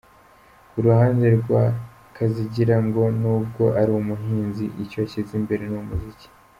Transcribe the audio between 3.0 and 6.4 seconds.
nubwo ari umuhinzi icyo ashyize imbere ni umuziki.